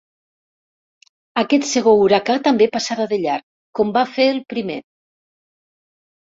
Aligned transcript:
Aquest 1.41 1.67
segon 1.71 2.01
huracà 2.05 2.37
també 2.47 2.67
passarà 2.77 3.05
de 3.13 3.19
llarg, 3.27 3.45
com 3.81 3.93
va 3.99 4.05
fer 4.15 4.27
el 4.31 4.41
primer! 4.55 4.81